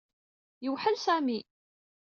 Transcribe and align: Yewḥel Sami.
Yewḥel 0.63 0.95
Sami. 1.05 1.39